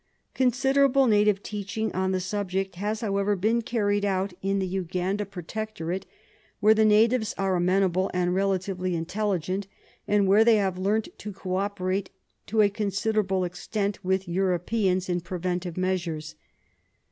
Considerable 0.33 1.05
native 1.05 1.43
teaching 1.43 1.91
on 1.93 2.11
the 2.11 2.19
subject 2.19 2.73
has, 2.77 3.01
however, 3.01 3.35
been 3.35 3.61
carried 3.61 4.03
out 4.03 4.33
in 4.41 4.57
the 4.57 4.65
Uganda 4.65 5.27
Pro 5.27 5.43
SLEEPING 5.43 5.47
SICKNESS 5.67 5.77
49 5.79 5.99
tectorate, 5.99 6.03
where 6.59 6.73
the 6.73 6.85
natives 6.85 7.35
are 7.37 7.55
amenable 7.55 8.09
and 8.11 8.33
relatively 8.33 8.95
intelligent, 8.95 9.67
and 10.07 10.27
where 10.27 10.43
they 10.43 10.55
have 10.55 10.79
learnt 10.79 11.09
to 11.19 11.31
co 11.31 11.57
operate 11.57 12.09
to 12.47 12.61
a 12.63 12.69
considerable 12.69 13.43
extent 13.43 14.03
with 14.03 14.27
Europeans 14.27 15.07
in 15.07 15.21
preventive 15.21 15.77
measures. 15.77 16.33